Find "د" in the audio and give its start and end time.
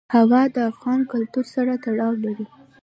0.55-0.57